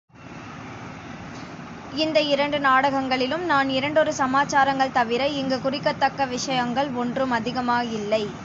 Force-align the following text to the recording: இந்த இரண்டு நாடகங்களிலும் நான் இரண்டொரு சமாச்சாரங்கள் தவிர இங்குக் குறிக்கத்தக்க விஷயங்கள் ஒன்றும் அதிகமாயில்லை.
இந்த 1.95 2.21
இரண்டு 2.21 2.59
நாடகங்களிலும் 2.59 3.45
நான் 3.45 3.69
இரண்டொரு 3.69 4.13
சமாச்சாரங்கள் 4.13 4.91
தவிர 4.91 5.27
இங்குக் 5.27 5.61
குறிக்கத்தக்க 5.61 6.25
விஷயங்கள் 6.25 6.89
ஒன்றும் 6.91 7.31
அதிகமாயில்லை. 7.31 8.23